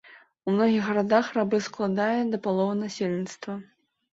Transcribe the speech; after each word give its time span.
У 0.47 0.53
многіх 0.53 0.87
гарадах 0.91 1.29
рабы 1.37 1.59
складаюць 1.67 2.27
да 2.33 2.41
паловы 2.49 2.73
насельніцтва. 2.83 3.53